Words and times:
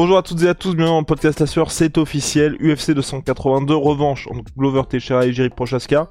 Bonjour 0.00 0.16
à 0.16 0.22
toutes 0.22 0.44
et 0.44 0.48
à 0.48 0.54
tous, 0.54 0.76
bienvenue 0.76 0.94
dans 0.94 1.00
le 1.00 1.04
podcast 1.04 1.40
Assure, 1.40 1.72
c'est 1.72 1.98
officiel, 1.98 2.56
UFC 2.60 2.92
282, 2.92 3.74
revanche 3.74 4.28
entre 4.28 4.44
Glover 4.56 4.82
Teixeira 4.88 5.26
et 5.26 5.32
Jerry 5.32 5.48
Prochaska. 5.48 6.08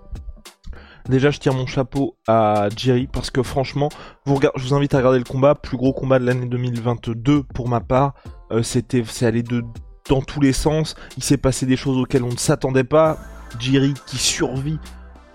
Déjà, 1.07 1.31
je 1.31 1.39
tire 1.39 1.53
mon 1.53 1.65
chapeau 1.65 2.17
à 2.27 2.67
Jerry 2.75 3.07
parce 3.07 3.31
que 3.31 3.41
franchement, 3.43 3.87
je 4.25 4.33
vous 4.61 4.73
invite 4.73 4.93
à 4.93 4.97
regarder 4.97 5.19
le 5.19 5.23
combat, 5.23 5.55
plus 5.55 5.77
gros 5.77 5.93
combat 5.93 6.19
de 6.19 6.25
l'année 6.25 6.47
2022 6.47 7.43
pour 7.43 7.69
ma 7.69 7.79
part. 7.79 8.13
Euh, 8.51 8.61
c'était, 8.61 9.05
c'est 9.07 9.25
allé 9.25 9.41
dans 9.41 10.21
tous 10.21 10.41
les 10.41 10.51
sens. 10.51 10.95
Il 11.15 11.23
s'est 11.23 11.37
passé 11.37 11.65
des 11.65 11.77
choses 11.77 11.97
auxquelles 11.97 12.23
on 12.23 12.33
ne 12.33 12.37
s'attendait 12.37 12.83
pas. 12.83 13.17
Jerry 13.57 13.93
qui 14.05 14.17
survit 14.17 14.79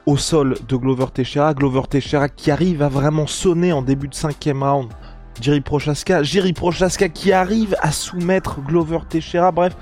au 0.04 0.18
sol 0.18 0.56
de 0.68 0.76
Glover 0.76 1.06
Teixeira, 1.14 1.54
Glover 1.54 1.84
Teixeira 1.88 2.28
qui 2.28 2.50
arrive 2.50 2.82
à 2.82 2.90
vraiment 2.90 3.26
sonner 3.26 3.72
en 3.72 3.80
début 3.80 4.08
de 4.08 4.14
cinquième 4.14 4.62
round. 4.62 4.90
Jerry 5.40 5.60
Prochaska, 5.60 6.22
Jerry 6.22 6.52
Prochaska 6.52 7.08
qui 7.08 7.32
arrive 7.32 7.76
à 7.80 7.90
soumettre 7.92 8.60
Glover 8.60 8.98
Teixeira. 9.08 9.52
Bref, 9.52 9.76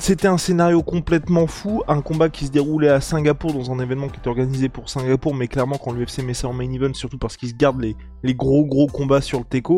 c'était 0.00 0.28
un 0.28 0.38
scénario 0.38 0.82
complètement 0.82 1.46
fou, 1.46 1.82
un 1.86 2.00
combat 2.00 2.30
qui 2.30 2.46
se 2.46 2.50
déroulait 2.50 2.88
à 2.88 3.02
Singapour 3.02 3.52
dans 3.52 3.70
un 3.70 3.78
événement 3.78 4.08
qui 4.08 4.18
était 4.18 4.28
organisé 4.28 4.70
pour 4.70 4.88
Singapour, 4.88 5.34
mais 5.34 5.46
clairement 5.46 5.76
quand 5.76 5.92
l'UFC 5.92 6.22
met 6.24 6.32
ça 6.32 6.48
en 6.48 6.54
main 6.54 6.72
event, 6.72 6.94
surtout 6.94 7.18
parce 7.18 7.36
qu'ils 7.36 7.50
se 7.50 7.54
gardent 7.54 7.82
les, 7.82 8.34
gros 8.34 8.64
gros 8.64 8.86
combats 8.86 9.20
sur 9.20 9.38
le 9.40 9.44
Teco, 9.44 9.76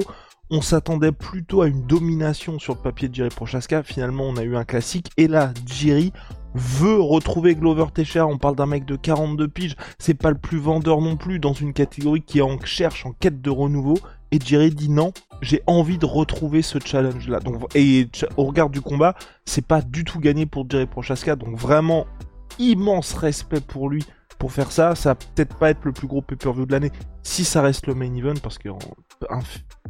on 0.49 0.61
s'attendait 0.61 1.11
plutôt 1.11 1.63
à 1.63 1.67
une 1.67 1.87
domination 1.87 2.61
sur 2.61 2.75
le 2.75 2.81
papier 2.81 3.09
de 3.09 3.15
Jerry 3.17 3.31
Prochaska. 3.31 3.83
Finalement, 3.83 4.25
on 4.25 4.37
a 4.37 4.45
eu 4.45 4.55
un 4.55 4.65
classique. 4.65 5.11
Et 5.17 5.27
là, 5.27 5.53
Jerry 5.67 6.13
veut 6.55 7.01
retrouver 7.01 7.57
Glover 7.57 7.87
Teixeira. 7.93 8.27
On 8.27 8.39
parle 8.39 8.55
d'un 8.55 8.67
mec 8.67 8.85
de 8.85 8.95
42 8.95 9.49
piges. 9.49 9.77
C'est 9.99 10.15
pas 10.15 10.31
le 10.31 10.39
plus 10.39 10.59
vendeur 10.59 11.01
non 11.01 11.17
plus 11.17 11.39
dans 11.39 11.55
une 11.55 11.73
catégorie 11.73 12.23
qui 12.23 12.43
en 12.43 12.59
cherche 12.63 13.07
en 13.07 13.13
quête 13.13 13.41
de 13.41 13.51
renouveau. 13.51 13.99
Et 14.33 14.39
Jerry 14.45 14.71
dit 14.71 14.89
non, 14.89 15.13
j'ai 15.43 15.63
envie 15.67 15.99
de 15.99 16.07
retrouver 16.07 16.63
ce 16.63 16.79
challenge 16.83 17.29
là. 17.29 17.39
Et 17.75 18.09
au 18.39 18.45
regard 18.45 18.71
du 18.71 18.81
combat, 18.81 19.15
c'est 19.45 19.67
pas 19.67 19.83
du 19.83 20.05
tout 20.05 20.19
gagné 20.19 20.47
pour 20.47 20.69
Jerry 20.69 20.87
Prochaska. 20.87 21.37
Donc 21.37 21.59
vraiment 21.59 22.07
immense 22.59 23.13
respect 23.13 23.61
pour 23.61 23.91
lui 23.91 24.05
pour 24.39 24.51
faire 24.51 24.73
ça. 24.73 24.95
Ça 24.95 25.11
va 25.11 25.15
peut-être 25.15 25.55
pas 25.57 25.71
être 25.71 25.85
le 25.85 25.93
plus 25.93 26.07
gros 26.07 26.23
pay-per-view 26.23 26.65
de 26.65 26.73
l'année 26.73 26.91
si 27.23 27.45
ça 27.45 27.61
reste 27.61 27.87
le 27.87 27.95
main 27.95 28.13
event 28.15 28.35
parce 28.43 28.59
qu'on 28.59 28.79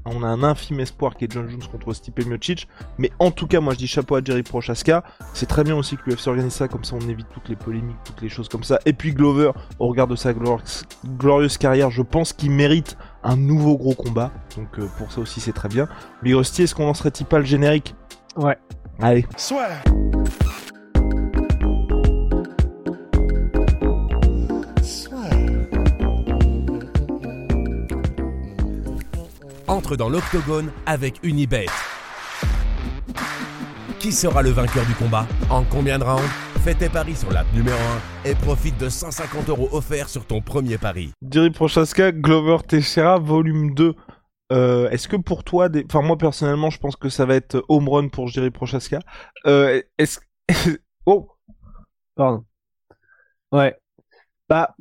on 0.05 0.23
a 0.23 0.27
un 0.27 0.43
infime 0.43 0.81
espoir 0.81 1.17
qui 1.17 1.25
est 1.25 1.33
John 1.33 1.49
Jones 1.49 1.63
contre 1.71 1.93
Stipe 1.93 2.25
Miocic. 2.27 2.69
Mais 2.99 3.11
en 3.19 3.31
tout 3.31 3.47
cas, 3.47 3.61
moi 3.61 3.75
je 3.75 3.79
dis 3.79 3.87
chapeau 3.87 4.17
à 4.17 4.25
Jerry 4.25 4.43
Prochaska. 4.43 5.05
C'est 5.35 5.47
très 5.47 5.65
bien 5.65 5.77
aussi 5.77 5.97
que 5.97 6.03
l'UFC 6.07 6.29
organise 6.29 6.53
ça, 6.53 6.69
comme 6.69 6.85
ça 6.85 6.97
on 6.97 7.09
évite 7.09 7.29
toutes 7.33 7.49
les 7.49 7.57
polémiques, 7.57 7.97
toutes 8.05 8.23
les 8.23 8.29
choses 8.29 8.49
comme 8.49 8.65
ça. 8.65 8.79
Et 8.87 8.93
puis 8.93 9.13
Glover, 9.13 9.53
au 9.79 9.89
regard 9.89 10.07
de 10.07 10.17
sa 10.17 10.33
glorieuse 10.33 11.59
carrière, 11.59 11.91
je 11.91 12.03
pense 12.03 12.33
qu'il 12.33 12.51
mérite 12.51 12.97
un 13.23 13.37
nouveau 13.37 13.77
gros 13.77 13.95
combat. 13.95 14.33
Donc 14.57 14.79
euh, 14.79 14.87
pour 14.99 15.13
ça 15.13 15.21
aussi 15.21 15.41
c'est 15.41 15.53
très 15.53 15.69
bien. 15.69 15.89
Big 16.23 16.35
Rusty, 16.35 16.63
est-ce 16.63 16.75
qu'on 16.75 16.87
lancerait-il 16.87 17.27
pas 17.27 17.39
le 17.39 17.45
générique? 17.45 17.95
Ouais. 18.37 18.59
Allez. 19.01 19.27
Soit. 19.37 19.69
Entre 29.83 29.97
dans 29.97 30.09
l'octogone 30.09 30.71
avec 30.87 31.19
Unibet. 31.25 31.67
Qui 33.99 34.13
sera 34.13 34.41
le 34.41 34.51
vainqueur 34.51 34.87
du 34.87 34.95
combat 34.95 35.27
En 35.51 35.65
combien 35.65 35.99
de 35.99 36.05
rounds 36.05 36.23
Fais 36.63 36.75
tes 36.75 36.89
paris 36.89 37.17
sur 37.17 37.33
l'app 37.33 37.53
numéro 37.53 37.77
1 38.25 38.31
et 38.31 38.37
profite 38.37 38.79
de 38.79 38.89
150 38.89 39.49
euros 39.49 39.69
offerts 39.73 40.09
sur 40.09 40.25
ton 40.25 40.41
premier 40.41 40.79
pari. 40.79 41.11
Jerry 41.29 41.51
Prochaska, 41.51 42.13
Glover 42.13 42.59
Teixeira, 42.65 43.19
volume 43.19 43.75
2. 43.75 43.97
Euh, 44.53 44.89
Est-ce 44.91 45.09
que 45.09 45.17
pour 45.17 45.43
toi, 45.43 45.69
des... 45.69 45.85
enfin 45.85 46.01
moi 46.01 46.17
personnellement, 46.17 46.71
je 46.71 46.79
pense 46.79 46.95
que 46.95 47.09
ça 47.09 47.27
va 47.27 47.35
être 47.35 47.65
home 47.69 47.89
run 47.89 48.07
pour 48.07 48.29
Jerry 48.29 48.51
Prochaska. 48.51 49.01
Euh, 49.49 49.83
Est-ce 49.99 50.21
oh 51.07 51.29
pardon. 52.15 52.45
Ouais. 53.51 53.77
Bah, 54.49 54.77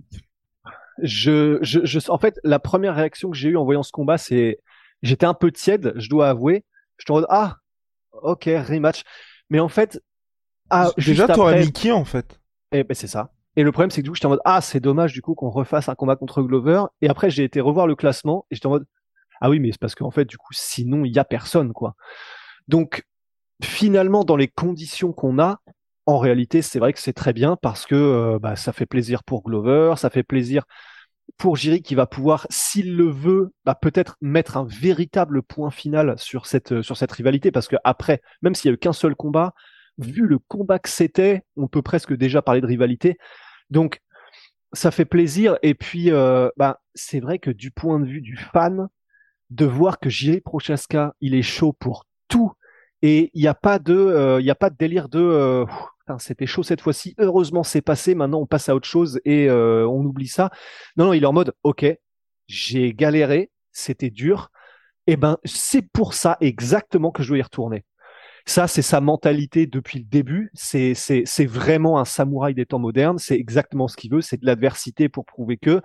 je, 1.01 1.57
je, 1.63 1.79
je, 1.85 2.11
en 2.11 2.19
fait, 2.19 2.39
la 2.43 2.59
première 2.59 2.93
réaction 2.95 3.31
que 3.31 3.37
j'ai 3.37 3.49
eue 3.49 3.57
en 3.57 3.65
voyant 3.65 3.81
ce 3.81 3.91
combat, 3.91 4.19
c'est 4.19 4.59
j'étais 5.01 5.25
un 5.25 5.33
peu 5.33 5.51
tiède, 5.51 5.93
je 5.95 6.09
dois 6.09 6.29
avouer. 6.29 6.65
Je 6.97 7.05
te 7.05 7.13
ah, 7.29 7.57
ok, 8.21 8.43
rematch. 8.45 9.03
Mais 9.49 9.59
en 9.59 9.69
fait, 9.69 10.01
ah, 10.69 10.91
déjà, 10.97 11.27
t'aurais 11.27 11.59
mis 11.59 11.71
qui 11.71 11.91
en 11.91 12.05
fait 12.05 12.39
Eh 12.71 12.83
ben 12.83 12.93
c'est 12.93 13.07
ça. 13.07 13.31
Et 13.57 13.63
le 13.63 13.71
problème, 13.71 13.91
c'est 13.91 14.01
que 14.01 14.05
du 14.05 14.09
coup, 14.09 14.15
j'étais 14.15 14.27
en 14.27 14.29
mode 14.29 14.41
ah, 14.45 14.61
c'est 14.61 14.79
dommage 14.79 15.13
du 15.13 15.21
coup 15.21 15.35
qu'on 15.35 15.49
refasse 15.49 15.89
un 15.89 15.95
combat 15.95 16.15
contre 16.15 16.41
Glover. 16.41 16.83
Et 17.01 17.09
après, 17.09 17.29
j'ai 17.29 17.43
été 17.43 17.59
revoir 17.59 17.87
le 17.87 17.95
classement 17.95 18.45
et 18.49 18.55
j'étais 18.55 18.67
en 18.67 18.71
mode 18.71 18.85
ah 19.41 19.49
oui, 19.49 19.59
mais 19.59 19.71
c'est 19.71 19.79
parce 19.79 19.95
qu'en 19.95 20.11
fait, 20.11 20.25
du 20.25 20.37
coup, 20.37 20.53
sinon, 20.53 21.03
il 21.03 21.13
y 21.13 21.19
a 21.19 21.25
personne 21.25 21.73
quoi. 21.73 21.95
Donc, 22.67 23.03
finalement, 23.63 24.23
dans 24.23 24.37
les 24.37 24.47
conditions 24.47 25.11
qu'on 25.11 25.39
a, 25.39 25.59
en 26.05 26.19
réalité, 26.19 26.61
c'est 26.61 26.79
vrai 26.79 26.93
que 26.93 26.99
c'est 26.99 27.13
très 27.13 27.33
bien 27.33 27.57
parce 27.61 27.85
que 27.85 27.95
euh, 27.95 28.39
bah, 28.39 28.55
ça 28.55 28.71
fait 28.73 28.85
plaisir 28.85 29.23
pour 29.23 29.43
Glover, 29.43 29.95
ça 29.97 30.09
fait 30.09 30.23
plaisir 30.23 30.63
pour 31.37 31.55
Jiri 31.55 31.81
qui 31.81 31.95
va 31.95 32.05
pouvoir, 32.05 32.45
s'il 32.49 32.95
le 32.95 33.09
veut, 33.09 33.51
bah, 33.65 33.75
peut-être 33.75 34.15
mettre 34.21 34.57
un 34.57 34.65
véritable 34.65 35.41
point 35.41 35.71
final 35.71 36.15
sur 36.17 36.45
cette, 36.45 36.81
sur 36.81 36.97
cette 36.97 37.11
rivalité 37.11 37.51
parce 37.51 37.67
que 37.67 37.77
après, 37.83 38.21
même 38.41 38.53
s'il 38.53 38.69
y 38.69 38.71
a 38.71 38.75
eu 38.75 38.77
qu'un 38.77 38.93
seul 38.93 39.15
combat, 39.15 39.53
vu 39.97 40.27
le 40.27 40.39
combat 40.39 40.79
que 40.79 40.89
c'était, 40.89 41.43
on 41.57 41.67
peut 41.67 41.81
presque 41.81 42.13
déjà 42.13 42.41
parler 42.41 42.61
de 42.61 42.67
rivalité. 42.67 43.17
Donc, 43.69 44.01
ça 44.73 44.91
fait 44.91 45.05
plaisir. 45.05 45.57
Et 45.63 45.73
puis, 45.73 46.11
euh, 46.11 46.49
bah, 46.57 46.79
c'est 46.93 47.19
vrai 47.19 47.39
que 47.39 47.51
du 47.51 47.71
point 47.71 47.99
de 47.99 48.05
vue 48.05 48.21
du 48.21 48.37
fan, 48.37 48.87
de 49.49 49.65
voir 49.65 49.99
que 49.99 50.09
Jiri 50.09 50.41
Prochaska, 50.41 51.13
il 51.21 51.35
est 51.35 51.41
chaud 51.41 51.73
pour 51.73 52.05
tout. 52.27 52.53
Et 53.01 53.31
il 53.33 53.41
n'y 53.41 53.47
a 53.47 53.53
pas 53.53 53.79
de, 53.79 53.95
euh, 53.95 54.39
il 54.39 54.45
y 54.45 54.51
a 54.51 54.55
pas 54.55 54.69
de 54.69 54.77
délire 54.77 55.09
de, 55.09 55.19
euh, 55.19 55.65
c'était 56.19 56.45
chaud 56.45 56.63
cette 56.63 56.81
fois-ci. 56.81 57.15
Heureusement, 57.17 57.63
c'est 57.63 57.81
passé. 57.81 58.15
Maintenant, 58.15 58.41
on 58.41 58.45
passe 58.45 58.69
à 58.69 58.75
autre 58.75 58.87
chose 58.87 59.19
et 59.25 59.49
euh, 59.49 59.87
on 59.87 60.03
oublie 60.03 60.27
ça. 60.27 60.51
Non, 60.97 61.05
non, 61.05 61.13
il 61.13 61.23
est 61.23 61.27
en 61.27 61.33
mode, 61.33 61.53
ok, 61.63 61.85
j'ai 62.47 62.93
galéré, 62.93 63.51
c'était 63.71 64.09
dur. 64.09 64.51
Et 65.07 65.13
eh 65.13 65.17
ben, 65.17 65.37
c'est 65.45 65.81
pour 65.81 66.13
ça 66.13 66.37
exactement 66.41 67.11
que 67.11 67.23
je 67.23 67.31
veux 67.33 67.39
y 67.39 67.41
retourner. 67.41 67.85
Ça, 68.45 68.67
c'est 68.67 68.81
sa 68.81 69.01
mentalité 69.01 69.67
depuis 69.67 69.99
le 69.99 70.05
début. 70.05 70.51
C'est 70.53 71.45
vraiment 71.45 71.99
un 71.99 72.05
samouraï 72.05 72.53
des 72.53 72.65
temps 72.65 72.79
modernes. 72.79 73.17
C'est 73.17 73.35
exactement 73.35 73.87
ce 73.87 73.97
qu'il 73.97 74.11
veut. 74.11 74.21
C'est 74.21 74.39
de 74.39 74.45
l'adversité 74.45 75.09
pour 75.09 75.25
prouver 75.25 75.57
que 75.57 75.81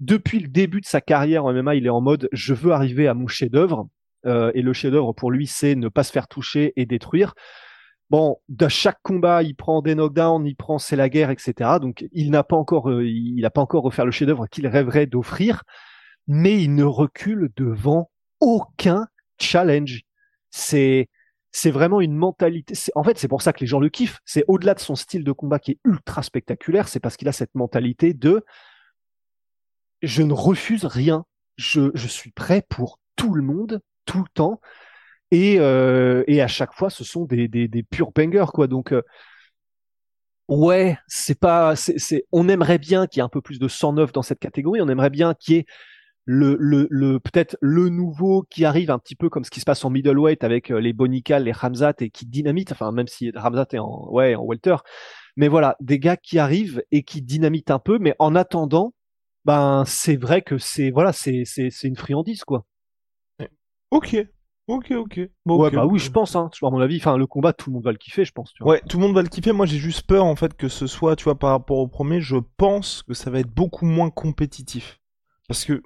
depuis 0.00 0.38
le 0.38 0.48
début 0.48 0.80
de 0.80 0.86
sa 0.86 1.00
carrière 1.00 1.44
en 1.44 1.52
MMA, 1.52 1.74
il 1.74 1.86
est 1.86 1.90
en 1.90 2.00
mode, 2.00 2.28
je 2.32 2.54
veux 2.54 2.72
arriver 2.72 3.08
à 3.08 3.14
mon 3.14 3.26
chef-d'œuvre. 3.26 3.88
Euh, 4.26 4.50
et 4.54 4.62
le 4.62 4.72
chef-d'œuvre 4.72 5.12
pour 5.12 5.30
lui, 5.30 5.46
c'est 5.46 5.74
ne 5.74 5.88
pas 5.88 6.02
se 6.02 6.12
faire 6.12 6.28
toucher 6.28 6.72
et 6.76 6.86
détruire. 6.86 7.34
Bon, 8.10 8.40
de 8.48 8.68
chaque 8.68 9.00
combat, 9.02 9.42
il 9.42 9.54
prend 9.54 9.82
des 9.82 9.94
knockdowns, 9.94 10.46
il 10.46 10.56
prend 10.56 10.78
c'est 10.78 10.96
la 10.96 11.10
guerre, 11.10 11.30
etc. 11.30 11.78
Donc, 11.80 12.06
il 12.12 12.30
n'a 12.30 12.42
pas 12.42 12.56
encore, 12.56 12.88
euh, 12.88 13.06
il 13.06 13.42
n'a 13.42 13.50
pas 13.50 13.60
encore 13.60 13.82
refaire 13.82 14.06
le 14.06 14.10
chef-d'œuvre 14.10 14.46
qu'il 14.46 14.66
rêverait 14.66 15.06
d'offrir, 15.06 15.62
mais 16.26 16.62
il 16.62 16.74
ne 16.74 16.84
recule 16.84 17.50
devant 17.56 18.10
aucun 18.40 19.08
challenge. 19.38 20.02
C'est, 20.50 21.08
c'est 21.52 21.70
vraiment 21.70 22.00
une 22.00 22.14
mentalité. 22.16 22.74
En 22.94 23.04
fait, 23.04 23.18
c'est 23.18 23.28
pour 23.28 23.42
ça 23.42 23.52
que 23.52 23.60
les 23.60 23.66
gens 23.66 23.80
le 23.80 23.90
kiffent. 23.90 24.20
C'est 24.24 24.44
au-delà 24.48 24.72
de 24.72 24.80
son 24.80 24.94
style 24.94 25.22
de 25.22 25.32
combat 25.32 25.58
qui 25.58 25.72
est 25.72 25.80
ultra 25.84 26.22
spectaculaire, 26.22 26.88
c'est 26.88 27.00
parce 27.00 27.16
qu'il 27.18 27.28
a 27.28 27.32
cette 27.32 27.54
mentalité 27.54 28.14
de 28.14 28.44
je 30.00 30.22
ne 30.22 30.32
refuse 30.32 30.86
rien. 30.86 31.26
Je, 31.56 31.90
je 31.94 32.06
suis 32.06 32.30
prêt 32.30 32.64
pour 32.68 33.00
tout 33.16 33.34
le 33.34 33.42
monde, 33.42 33.80
tout 34.06 34.20
le 34.20 34.28
temps. 34.32 34.60
Et, 35.30 35.56
euh, 35.58 36.24
et 36.26 36.40
à 36.40 36.48
chaque 36.48 36.72
fois, 36.72 36.90
ce 36.90 37.04
sont 37.04 37.24
des, 37.24 37.48
des, 37.48 37.82
purs 37.82 38.12
bangers, 38.12 38.46
quoi. 38.52 38.66
Donc, 38.66 38.92
euh, 38.92 39.02
ouais, 40.48 40.98
c'est 41.06 41.38
pas, 41.38 41.76
c'est, 41.76 42.24
on 42.32 42.48
aimerait 42.48 42.78
bien 42.78 43.06
qu'il 43.06 43.20
y 43.20 43.20
ait 43.20 43.24
un 43.24 43.28
peu 43.28 43.42
plus 43.42 43.58
de 43.58 43.68
109 43.68 44.12
dans 44.12 44.22
cette 44.22 44.38
catégorie. 44.38 44.80
On 44.80 44.88
aimerait 44.88 45.10
bien 45.10 45.34
qu'il 45.34 45.56
y 45.56 45.58
ait 45.58 45.66
le, 46.24 46.56
le, 46.60 46.86
le 46.90 47.20
peut-être 47.20 47.56
le 47.62 47.88
nouveau 47.88 48.42
qui 48.50 48.64
arrive 48.66 48.90
un 48.90 48.98
petit 48.98 49.16
peu 49.16 49.30
comme 49.30 49.44
ce 49.44 49.50
qui 49.50 49.60
se 49.60 49.64
passe 49.64 49.84
en 49.84 49.90
middleweight 49.90 50.44
avec 50.44 50.70
euh, 50.70 50.78
les 50.78 50.92
Bonica, 50.92 51.38
les 51.38 51.52
Ramzat 51.52 51.94
et 52.00 52.10
qui 52.10 52.26
dynamite. 52.26 52.72
Enfin, 52.72 52.92
même 52.92 53.08
si 53.08 53.30
Ramzat 53.34 53.68
est 53.72 53.78
en, 53.78 54.08
ouais, 54.10 54.34
en 54.34 54.44
welter. 54.44 54.76
Mais 55.36 55.48
voilà, 55.48 55.76
des 55.80 55.98
gars 55.98 56.16
qui 56.16 56.38
arrivent 56.38 56.82
et 56.90 57.02
qui 57.02 57.22
dynamitent 57.22 57.70
un 57.70 57.78
peu. 57.78 57.98
Mais 57.98 58.14
en 58.18 58.34
attendant, 58.34 58.94
ben, 59.44 59.84
c'est 59.86 60.16
vrai 60.16 60.42
que 60.42 60.58
c'est, 60.58 60.90
voilà, 60.90 61.12
c'est 61.12 61.44
une 61.84 61.96
friandise, 61.96 62.44
quoi. 62.44 62.66
Ok, 63.90 64.16
Ok, 64.68 64.90
ok. 64.92 65.20
Bon, 65.46 65.58
ouais, 65.58 65.68
ok, 65.68 65.74
bah 65.74 65.84
ok. 65.86 65.92
oui, 65.92 65.98
je 65.98 66.10
pense. 66.10 66.36
Hein. 66.36 66.50
À 66.62 66.70
mon 66.70 66.80
avis, 66.80 66.98
enfin, 66.98 67.16
le 67.16 67.26
combat, 67.26 67.52
tout 67.52 67.70
le 67.70 67.74
monde 67.74 67.84
va 67.84 67.90
le 67.92 67.98
kiffer, 67.98 68.24
je 68.24 68.32
pense. 68.32 68.52
Tu 68.52 68.62
vois. 68.62 68.74
Ouais, 68.74 68.82
tout 68.88 68.98
le 68.98 69.02
monde 69.06 69.14
va 69.14 69.22
le 69.22 69.28
kiffer. 69.28 69.52
Moi, 69.52 69.64
j'ai 69.66 69.78
juste 69.78 70.02
peur 70.06 70.24
en 70.26 70.36
fait 70.36 70.54
que 70.54 70.68
ce 70.68 70.86
soit, 70.86 71.16
tu 71.16 71.24
vois, 71.24 71.38
par 71.38 71.50
rapport 71.50 71.78
au 71.78 71.88
premier, 71.88 72.20
je 72.20 72.36
pense 72.58 73.02
que 73.02 73.14
ça 73.14 73.30
va 73.30 73.40
être 73.40 73.50
beaucoup 73.52 73.86
moins 73.86 74.10
compétitif. 74.10 75.00
Parce 75.48 75.64
que 75.64 75.82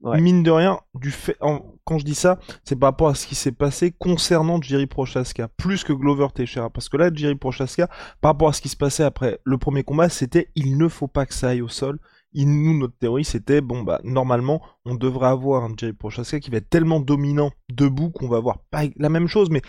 Ouais. 0.00 0.20
mine 0.20 0.44
de 0.44 0.50
rien, 0.52 0.78
du 0.94 1.10
fait, 1.10 1.36
en- 1.40 1.74
quand 1.84 1.98
je 1.98 2.04
dis 2.04 2.14
ça, 2.14 2.38
c'est 2.62 2.76
par 2.76 2.90
rapport 2.90 3.08
à 3.08 3.14
ce 3.16 3.26
qui 3.26 3.34
s'est 3.34 3.50
passé 3.52 3.90
concernant 3.90 4.62
Jerry 4.62 4.86
Prochaska, 4.86 5.48
plus 5.56 5.82
que 5.82 5.92
Glover 5.92 6.28
Teixeira. 6.32 6.70
Parce 6.70 6.88
que 6.88 6.96
là, 6.96 7.10
Jerry 7.12 7.34
Prochaska, 7.34 7.88
par 8.20 8.30
rapport 8.30 8.48
à 8.48 8.52
ce 8.52 8.60
qui 8.62 8.68
se 8.68 8.76
passait 8.76 9.02
après 9.02 9.40
le 9.44 9.58
premier 9.58 9.82
combat, 9.82 10.08
c'était 10.08 10.50
il 10.54 10.78
ne 10.78 10.86
faut 10.86 11.08
pas 11.08 11.26
que 11.26 11.34
ça 11.34 11.48
aille 11.48 11.62
au 11.62 11.68
sol. 11.68 11.98
Nous, 12.34 12.78
notre 12.78 12.96
théorie, 12.96 13.24
c'était 13.24 13.60
bon 13.60 13.82
bah 13.82 14.00
normalement, 14.04 14.62
on 14.84 14.94
devrait 14.94 15.28
avoir 15.28 15.64
un 15.64 15.72
Jerry 15.76 15.94
Prochaska 15.94 16.40
qui 16.40 16.50
va 16.50 16.58
être 16.58 16.68
tellement 16.68 17.00
dominant 17.00 17.50
debout 17.70 18.10
qu'on 18.10 18.28
va 18.28 18.36
avoir 18.36 18.58
pas 18.70 18.82
la 18.96 19.08
même 19.08 19.28
chose, 19.28 19.48
mais 19.50 19.62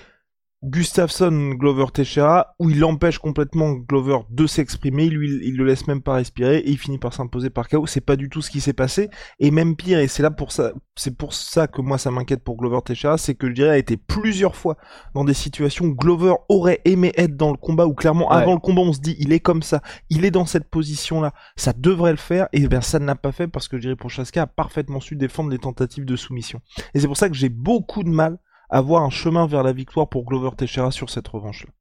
Gustafsson, 0.61 1.51
Glover 1.57 1.85
Teixeira, 1.93 2.53
où 2.59 2.69
il 2.69 2.83
empêche 2.83 3.17
complètement 3.17 3.71
Glover 3.71 4.19
de 4.29 4.45
s'exprimer, 4.45 5.07
lui 5.09 5.39
il 5.43 5.55
le 5.55 5.63
laisse 5.65 5.87
même 5.87 6.01
pas 6.01 6.15
respirer 6.15 6.57
et 6.57 6.69
il 6.69 6.77
finit 6.77 6.97
par 6.97 7.13
s'imposer 7.13 7.49
par 7.49 7.69
KO. 7.69 7.87
C'est 7.87 8.01
pas 8.01 8.17
du 8.17 8.29
tout 8.29 8.41
ce 8.41 8.51
qui 8.51 8.59
s'est 8.59 8.73
passé. 8.73 9.09
Et 9.39 9.51
même 9.51 9.77
pire, 9.77 9.99
et 9.99 10.07
c'est 10.09 10.21
là 10.21 10.31
pour 10.31 10.51
ça, 10.51 10.73
c'est 10.97 11.15
pour 11.15 11.33
ça 11.33 11.67
que 11.67 11.81
moi 11.81 11.97
ça 11.97 12.11
m'inquiète 12.11 12.43
pour 12.43 12.57
Glover 12.57 12.79
Teixeira, 12.83 13.17
c'est 13.17 13.35
que 13.35 13.53
Jerry 13.55 13.69
a 13.69 13.77
été 13.77 13.95
plusieurs 13.95 14.55
fois 14.55 14.75
dans 15.15 15.23
des 15.23 15.33
situations 15.33 15.85
où 15.85 15.95
Glover 15.95 16.33
aurait 16.49 16.81
aimé 16.83 17.13
être 17.15 17.37
dans 17.37 17.51
le 17.51 17.57
combat, 17.57 17.85
où 17.87 17.93
clairement 17.93 18.29
Ouais. 18.29 18.35
avant 18.35 18.53
le 18.53 18.59
combat 18.59 18.81
on 18.81 18.91
se 18.93 18.99
dit 18.99 19.15
il 19.19 19.31
est 19.31 19.39
comme 19.39 19.63
ça, 19.63 19.81
il 20.09 20.25
est 20.25 20.31
dans 20.31 20.45
cette 20.45 20.69
position 20.69 21.21
là, 21.21 21.33
ça 21.55 21.71
devrait 21.71 22.11
le 22.11 22.17
faire, 22.17 22.49
et 22.51 22.67
bien 22.67 22.81
ça 22.81 22.99
ne 22.99 23.05
l'a 23.05 23.15
pas 23.15 23.31
fait 23.31 23.47
parce 23.47 23.69
que 23.69 23.79
Jerry 23.79 23.95
Prochaska 23.95 24.41
a 24.41 24.47
parfaitement 24.47 24.99
su 24.99 25.15
défendre 25.15 25.49
les 25.51 25.57
tentatives 25.59 26.03
de 26.05 26.15
soumission. 26.17 26.59
Et 26.93 26.99
c'est 26.99 27.07
pour 27.07 27.17
ça 27.17 27.29
que 27.29 27.35
j'ai 27.35 27.49
beaucoup 27.49 28.03
de 28.03 28.09
mal 28.09 28.37
à 28.69 28.81
voir 28.81 29.03
un 29.03 29.09
chemin 29.09 29.47
vers 29.47 29.63
la 29.63 29.73
victoire 29.73 30.07
pour 30.07 30.25
Glover 30.25 30.55
Teixeira 30.55 30.91
sur 30.91 31.09
cette 31.09 31.27
revanche-là. 31.27 31.71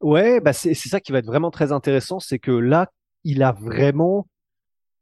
Ouais, 0.00 0.40
bah 0.40 0.52
c'est 0.52 0.74
ça 0.74 1.00
qui 1.00 1.12
va 1.12 1.18
être 1.18 1.26
vraiment 1.26 1.50
très 1.50 1.72
intéressant, 1.72 2.20
c'est 2.20 2.38
que 2.38 2.52
là, 2.52 2.90
il 3.24 3.42
a 3.42 3.52
vraiment, 3.52 4.26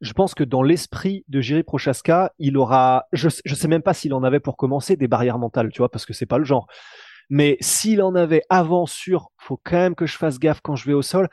je 0.01 0.13
pense 0.13 0.35
que 0.35 0.43
dans 0.43 0.63
l'esprit 0.63 1.25
de 1.29 1.41
Jiri 1.41 1.63
Prochaska, 1.63 2.33
il 2.39 2.57
aura, 2.57 3.05
je, 3.13 3.29
je 3.45 3.55
sais 3.55 3.69
même 3.69 3.83
pas 3.83 3.95
s'il 3.95 4.13
en 4.13 4.25
avait 4.25 4.41
pour 4.41 4.57
commencer 4.57 4.97
des 4.97 5.07
barrières 5.07 5.39
mentales, 5.39 5.71
tu 5.71 5.79
vois, 5.79 5.91
parce 5.91 6.05
que 6.05 6.13
c'est 6.13 6.27
pas 6.27 6.39
le 6.39 6.45
genre. 6.45 6.67
Mais 7.31 7.59
s'il 7.61 8.03
en 8.03 8.15
avait 8.15 8.43
avant 8.49 8.87
sur, 8.87 9.31
faut 9.37 9.61
quand 9.63 9.77
même 9.77 9.95
que 9.95 10.07
je 10.07 10.17
fasse 10.17 10.39
gaffe 10.39 10.61
quand 10.63 10.77
je 10.77 10.87
vais 10.87 10.95
au 10.95 11.03
sol. 11.03 11.29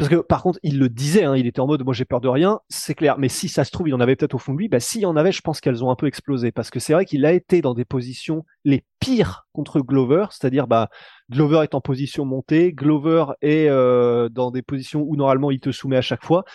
Parce 0.00 0.08
que 0.08 0.16
par 0.16 0.42
contre, 0.42 0.58
il 0.62 0.78
le 0.78 0.88
disait, 0.88 1.24
hein, 1.24 1.36
il 1.36 1.46
était 1.46 1.60
en 1.60 1.66
mode, 1.66 1.84
moi 1.84 1.92
j'ai 1.92 2.06
peur 2.06 2.22
de 2.22 2.28
rien, 2.28 2.60
c'est 2.70 2.94
clair. 2.94 3.18
Mais 3.18 3.28
si 3.28 3.50
ça 3.50 3.64
se 3.64 3.70
trouve, 3.70 3.86
il 3.86 3.94
en 3.94 4.00
avait 4.00 4.16
peut-être 4.16 4.32
au 4.32 4.38
fond 4.38 4.54
de 4.54 4.58
lui. 4.58 4.66
Bah 4.66 4.80
s'il 4.80 5.02
y 5.02 5.04
en 5.04 5.14
avait, 5.14 5.30
je 5.30 5.42
pense 5.42 5.60
qu'elles 5.60 5.84
ont 5.84 5.90
un 5.90 5.94
peu 5.94 6.06
explosé. 6.06 6.52
Parce 6.52 6.70
que 6.70 6.80
c'est 6.80 6.94
vrai 6.94 7.04
qu'il 7.04 7.26
a 7.26 7.32
été 7.34 7.60
dans 7.60 7.74
des 7.74 7.84
positions 7.84 8.46
les 8.64 8.82
pires 8.98 9.46
contre 9.52 9.80
Glover, 9.80 10.24
c'est-à-dire 10.30 10.66
bah 10.68 10.88
Glover 11.30 11.64
est 11.64 11.74
en 11.74 11.82
position 11.82 12.24
montée, 12.24 12.72
Glover 12.72 13.26
est 13.42 13.68
euh, 13.68 14.30
dans 14.30 14.50
des 14.50 14.62
positions 14.62 15.02
où 15.06 15.16
normalement 15.16 15.50
il 15.50 15.60
te 15.60 15.70
soumet 15.70 15.98
à 15.98 16.02
chaque 16.02 16.24
fois, 16.24 16.46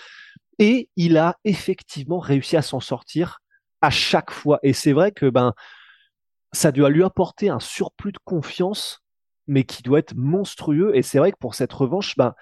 et 0.57 0.89
il 0.95 1.15
a 1.15 1.35
effectivement 1.45 2.17
réussi 2.17 2.57
à 2.57 2.63
s'en 2.63 2.79
sortir 2.79 3.41
à 3.79 3.91
chaque 3.91 4.31
fois. 4.31 4.57
Et 4.63 4.73
c'est 4.73 4.93
vrai 4.93 5.11
que 5.11 5.29
ben 5.29 5.53
ça 6.51 6.71
doit 6.71 6.89
lui 6.89 7.03
apporter 7.03 7.49
un 7.49 7.59
surplus 7.59 8.11
de 8.11 8.17
confiance, 8.25 9.03
mais 9.45 9.65
qui 9.65 9.83
doit 9.83 9.99
être 9.99 10.15
monstrueux. 10.15 10.95
Et 10.95 11.03
c'est 11.03 11.19
vrai 11.19 11.31
que 11.31 11.37
pour 11.37 11.53
cette 11.53 11.73
revanche, 11.73 12.15
ben 12.17 12.33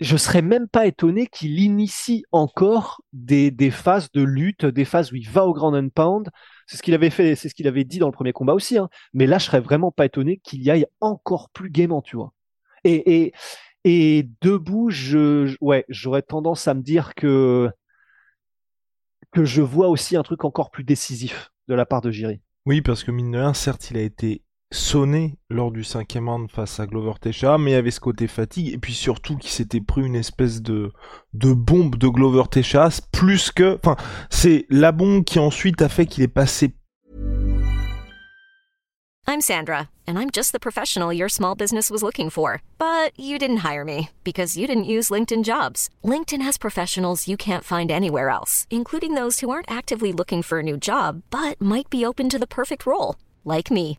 je 0.00 0.16
serais 0.16 0.42
même 0.42 0.68
pas 0.68 0.86
étonné 0.86 1.26
qu'il 1.26 1.58
initie 1.58 2.24
encore 2.30 3.02
des, 3.12 3.50
des 3.50 3.70
phases 3.70 4.10
de 4.12 4.22
lutte, 4.22 4.64
des 4.64 4.84
phases 4.84 5.12
où 5.12 5.16
il 5.16 5.28
va 5.28 5.44
au 5.44 5.52
ground 5.52 5.74
and 5.74 5.88
pound. 5.88 6.28
C'est 6.66 6.76
ce 6.76 6.82
qu'il 6.82 6.94
avait 6.94 7.10
fait, 7.10 7.34
c'est 7.34 7.48
ce 7.48 7.54
qu'il 7.54 7.66
avait 7.66 7.84
dit 7.84 7.98
dans 7.98 8.06
le 8.06 8.12
premier 8.12 8.32
combat 8.32 8.54
aussi. 8.54 8.78
Hein. 8.78 8.88
Mais 9.12 9.26
là, 9.26 9.38
je 9.38 9.46
serais 9.46 9.60
vraiment 9.60 9.90
pas 9.90 10.06
étonné 10.06 10.38
qu'il 10.38 10.62
y 10.62 10.70
aille 10.70 10.86
encore 11.00 11.50
plus 11.50 11.70
gaiement, 11.70 12.02
tu 12.02 12.16
vois. 12.16 12.32
Et, 12.84 13.24
et, 13.24 13.32
et 13.84 14.28
debout, 14.40 14.90
je, 14.90 15.56
ouais, 15.60 15.84
j'aurais 15.88 16.22
tendance 16.22 16.68
à 16.68 16.74
me 16.74 16.82
dire 16.82 17.14
que 17.14 17.70
que 19.30 19.44
je 19.44 19.60
vois 19.60 19.88
aussi 19.88 20.16
un 20.16 20.22
truc 20.22 20.44
encore 20.44 20.70
plus 20.70 20.84
décisif 20.84 21.52
de 21.68 21.74
la 21.74 21.84
part 21.84 22.00
de 22.00 22.10
Jiri. 22.10 22.40
Oui, 22.64 22.80
parce 22.80 23.04
que 23.04 23.10
mine 23.10 23.30
de 23.30 23.38
rien, 23.38 23.52
certes, 23.52 23.90
il 23.90 23.96
a 23.96 24.02
été 24.02 24.42
sonné 24.70 25.38
lors 25.50 25.70
du 25.70 25.84
cinquième 25.84 26.28
round 26.28 26.50
face 26.50 26.80
à 26.80 26.86
Glover 26.86 27.14
Teixeira, 27.20 27.58
mais 27.58 27.70
il 27.72 27.74
y 27.74 27.76
avait 27.76 27.90
ce 27.90 28.00
côté 28.00 28.26
fatigue, 28.26 28.72
et 28.72 28.78
puis 28.78 28.92
surtout 28.92 29.36
qu'il 29.36 29.50
s'était 29.50 29.80
pris 29.80 30.02
une 30.02 30.16
espèce 30.16 30.60
de, 30.62 30.92
de 31.34 31.52
bombe 31.52 31.96
de 31.96 32.08
Glover 32.08 32.44
Teixeira, 32.50 32.90
plus 33.12 33.50
que... 33.50 33.78
Enfin, 33.82 33.96
c'est 34.30 34.66
la 34.68 34.92
bombe 34.92 35.24
qui 35.24 35.38
ensuite 35.38 35.80
a 35.82 35.88
fait 35.88 36.06
qu'il 36.06 36.22
est 36.22 36.28
passé 36.28 36.74
I'm 39.30 39.42
Sandra, 39.42 39.90
and 40.06 40.18
I'm 40.18 40.30
just 40.30 40.52
the 40.52 40.58
professional 40.58 41.12
your 41.12 41.28
small 41.28 41.54
business 41.54 41.90
was 41.90 42.02
looking 42.02 42.30
for. 42.30 42.62
But 42.78 43.12
you 43.14 43.38
didn't 43.38 43.58
hire 43.58 43.84
me 43.84 44.08
because 44.24 44.56
you 44.56 44.66
didn't 44.66 44.84
use 44.84 45.10
LinkedIn 45.10 45.44
jobs. 45.44 45.90
LinkedIn 46.02 46.40
has 46.40 46.56
professionals 46.56 47.28
you 47.28 47.36
can't 47.36 47.62
find 47.62 47.90
anywhere 47.90 48.30
else, 48.30 48.66
including 48.70 49.12
those 49.12 49.40
who 49.40 49.50
aren't 49.50 49.70
actively 49.70 50.14
looking 50.14 50.40
for 50.40 50.60
a 50.60 50.62
new 50.62 50.78
job 50.78 51.20
but 51.30 51.60
might 51.60 51.90
be 51.90 52.06
open 52.06 52.30
to 52.30 52.38
the 52.38 52.46
perfect 52.46 52.86
role, 52.86 53.16
like 53.44 53.70
me. 53.70 53.98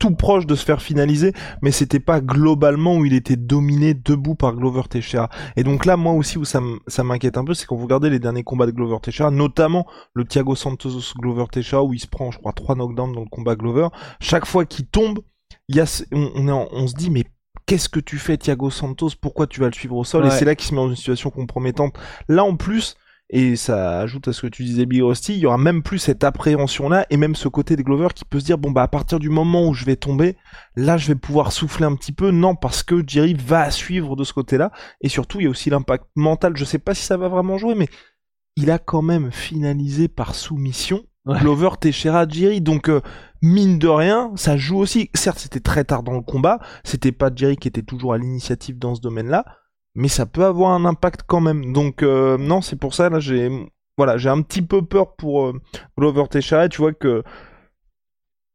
Tout 0.00 0.16
proche 0.16 0.46
de 0.46 0.56
se 0.56 0.64
faire 0.64 0.82
finaliser, 0.82 1.32
mais 1.62 1.70
c'était 1.70 2.00
pas 2.00 2.20
globalement 2.20 2.96
où 2.96 3.04
il 3.04 3.12
était 3.12 3.36
dominé 3.36 3.94
debout 3.94 4.34
par 4.34 4.54
Glover 4.56 4.82
Teixeira. 4.90 5.28
Et 5.56 5.62
donc 5.62 5.84
là, 5.86 5.96
moi 5.96 6.14
aussi, 6.14 6.38
où 6.38 6.44
ça 6.44 6.60
m'inquiète 7.04 7.36
un 7.36 7.44
peu, 7.44 7.54
c'est 7.54 7.66
quand 7.66 7.76
vous 7.76 7.84
regardez 7.84 8.10
les 8.10 8.18
derniers 8.18 8.42
combats 8.42 8.66
de 8.66 8.72
Glover 8.72 8.96
Teixeira, 9.00 9.30
notamment 9.30 9.86
le 10.14 10.24
Thiago 10.24 10.56
Santos 10.56 11.12
Glover 11.20 11.44
Teixeira, 11.52 11.84
où 11.84 11.92
il 11.92 12.00
se 12.00 12.08
prend, 12.08 12.32
je 12.32 12.38
crois, 12.38 12.52
trois 12.52 12.74
knockdowns 12.74 13.12
dans 13.12 13.20
le 13.20 13.28
combat 13.28 13.54
Glover. 13.54 13.88
Chaque 14.20 14.46
fois 14.46 14.64
qu'il 14.64 14.86
tombe, 14.86 15.20
il 15.68 15.76
y 15.76 15.80
a, 15.80 16.02
on, 16.12 16.48
en- 16.48 16.66
on 16.72 16.86
se 16.86 16.94
dit, 16.94 17.10
mais 17.10 17.24
qu'est-ce 17.66 17.90
que 17.90 18.00
tu 18.00 18.16
fais, 18.16 18.38
Thiago 18.38 18.70
Santos? 18.70 19.10
Pourquoi 19.20 19.46
tu 19.46 19.60
vas 19.60 19.66
le 19.66 19.74
suivre 19.74 19.96
au 19.96 20.04
sol? 20.04 20.24
Et 20.26 20.30
c'est 20.30 20.44
là 20.46 20.54
qu'il 20.54 20.66
se 20.66 20.74
met 20.74 20.80
dans 20.80 20.88
une 20.88 20.96
situation 20.96 21.30
compromettante. 21.30 21.94
Là, 22.26 22.42
en 22.42 22.56
plus, 22.56 22.96
et 23.32 23.54
ça 23.54 24.00
ajoute 24.00 24.26
à 24.26 24.32
ce 24.32 24.42
que 24.42 24.46
tu 24.48 24.64
disais, 24.64 24.86
Big 24.86 25.02
Rusty, 25.02 25.34
il 25.34 25.38
y 25.38 25.46
aura 25.46 25.56
même 25.56 25.84
plus 25.84 25.98
cette 25.98 26.24
appréhension-là, 26.24 27.06
et 27.10 27.16
même 27.16 27.36
ce 27.36 27.46
côté 27.46 27.76
de 27.76 27.82
Glover 27.82 28.08
qui 28.14 28.24
peut 28.24 28.40
se 28.40 28.44
dire, 28.44 28.58
bon 28.58 28.72
bah 28.72 28.82
à 28.82 28.88
partir 28.88 29.20
du 29.20 29.30
moment 29.30 29.68
où 29.68 29.74
je 29.74 29.84
vais 29.84 29.94
tomber, 29.94 30.36
là 30.74 30.96
je 30.96 31.06
vais 31.06 31.14
pouvoir 31.14 31.52
souffler 31.52 31.86
un 31.86 31.94
petit 31.94 32.12
peu, 32.12 32.32
non, 32.32 32.56
parce 32.56 32.82
que 32.82 33.04
Jerry 33.06 33.34
va 33.34 33.70
suivre 33.70 34.16
de 34.16 34.24
ce 34.24 34.32
côté-là, 34.32 34.72
et 35.00 35.08
surtout 35.08 35.38
il 35.38 35.44
y 35.44 35.46
a 35.46 35.50
aussi 35.50 35.70
l'impact 35.70 36.06
mental, 36.16 36.56
je 36.56 36.64
sais 36.64 36.80
pas 36.80 36.92
si 36.92 37.04
ça 37.04 37.16
va 37.16 37.28
vraiment 37.28 37.56
jouer, 37.56 37.76
mais 37.76 37.88
il 38.56 38.70
a 38.72 38.78
quand 38.78 39.02
même 39.02 39.30
finalisé 39.30 40.08
par 40.08 40.34
soumission. 40.34 41.02
Ouais. 41.26 41.38
Glover 41.38 41.68
Teixeira 41.78 42.26
Jerry, 42.26 42.62
donc 42.62 42.88
euh, 42.88 43.02
mine 43.42 43.78
de 43.78 43.88
rien, 43.88 44.32
ça 44.36 44.56
joue 44.56 44.78
aussi, 44.78 45.10
certes 45.14 45.38
c'était 45.38 45.60
très 45.60 45.84
tard 45.84 46.02
dans 46.02 46.14
le 46.14 46.22
combat, 46.22 46.58
c'était 46.82 47.12
pas 47.12 47.30
Jerry 47.34 47.56
qui 47.58 47.68
était 47.68 47.82
toujours 47.82 48.14
à 48.14 48.18
l'initiative 48.18 48.78
dans 48.78 48.94
ce 48.94 49.02
domaine-là, 49.02 49.44
mais 49.94 50.08
ça 50.08 50.26
peut 50.26 50.44
avoir 50.44 50.72
un 50.72 50.84
impact 50.84 51.22
quand 51.26 51.40
même. 51.40 51.72
Donc 51.72 52.02
euh, 52.02 52.38
non, 52.38 52.60
c'est 52.62 52.76
pour 52.76 52.94
ça 52.94 53.08
là 53.10 53.20
j'ai 53.20 53.50
voilà, 53.96 54.16
j'ai 54.16 54.30
un 54.30 54.40
petit 54.42 54.62
peu 54.62 54.82
peur 54.82 55.14
pour 55.16 55.46
euh, 55.46 55.60
Glover 55.98 56.24
Teixeira, 56.30 56.68
tu 56.68 56.78
vois 56.80 56.94
que 56.94 57.22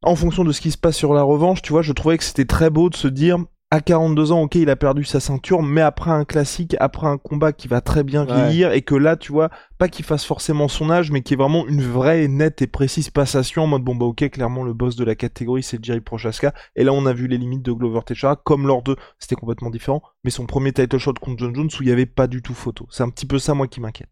en 0.01 0.15
fonction 0.15 0.43
de 0.43 0.51
ce 0.51 0.61
qui 0.61 0.71
se 0.71 0.77
passe 0.77 0.95
sur 0.95 1.13
la 1.13 1.23
revanche, 1.23 1.61
tu 1.61 1.71
vois, 1.71 1.81
je 1.81 1.91
trouvais 1.91 2.17
que 2.17 2.23
c'était 2.23 2.45
très 2.45 2.69
beau 2.69 2.89
de 2.89 2.95
se 2.95 3.07
dire 3.07 3.39
à 3.71 3.81
42 3.81 4.31
ans, 4.31 4.43
ok, 4.43 4.55
il 4.55 4.69
a 4.69 4.75
perdu 4.75 5.03
sa 5.03 5.19
ceinture, 5.19 5.61
mais 5.63 5.81
après 5.81 6.11
un 6.11 6.23
classique, 6.23 6.75
après 6.79 7.07
un 7.07 7.17
combat 7.17 7.51
qui 7.51 7.67
va 7.67 7.81
très 7.81 8.03
bien 8.03 8.25
Ouais. 8.25 8.33
vieillir, 8.33 8.71
et 8.71 8.83
que 8.83 8.95
là, 8.95 9.17
tu 9.17 9.31
vois, 9.31 9.49
pas 9.77 9.89
qu'il 9.89 10.05
fasse 10.05 10.23
forcément 10.23 10.67
son 10.67 10.89
âge, 10.91 11.11
mais 11.11 11.21
qu'il 11.23 11.33
y 11.33 11.39
ait 11.39 11.43
vraiment 11.43 11.65
une 11.67 11.81
vraie, 11.81 12.23
et 12.23 12.27
nette 12.27 12.61
et 12.61 12.67
précise 12.67 13.09
passation 13.09 13.63
en 13.63 13.67
mode 13.67 13.81
bon 13.83 13.95
bah 13.95 14.05
ok, 14.05 14.29
clairement 14.29 14.63
le 14.63 14.73
boss 14.73 14.95
de 14.95 15.03
la 15.03 15.15
catégorie 15.15 15.63
c'est 15.63 15.83
Jerry 15.83 15.99
Prochaska, 15.99 16.53
et 16.75 16.83
là 16.83 16.93
on 16.93 17.05
a 17.05 17.13
vu 17.13 17.27
les 17.27 17.37
limites 17.37 17.63
de 17.63 17.71
Glover 17.71 18.01
Teixeira, 18.05 18.35
comme 18.35 18.67
lors 18.67 18.83
de, 18.83 18.95
c'était 19.19 19.35
complètement 19.35 19.71
différent, 19.71 20.01
mais 20.23 20.29
son 20.29 20.45
premier 20.45 20.71
title 20.71 20.97
shot 20.99 21.13
contre 21.19 21.39
John 21.39 21.53
Jones 21.55 21.69
où 21.79 21.83
il 21.83 21.89
y 21.89 21.91
avait 21.91 22.05
pas 22.05 22.27
du 22.27 22.41
tout 22.41 22.53
photo. 22.53 22.87
C'est 22.91 23.03
un 23.03 23.09
petit 23.09 23.25
peu 23.25 23.39
ça 23.39 23.55
moi 23.55 23.67
qui 23.67 23.81
m'inquiète. 23.81 24.09